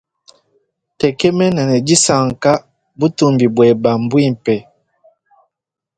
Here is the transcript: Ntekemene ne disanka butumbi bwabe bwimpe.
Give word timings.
Ntekemene 0.95 1.61
ne 1.69 1.77
disanka 1.87 2.51
butumbi 2.99 3.45
bwabe 3.55 3.91
bwimpe. 4.09 4.55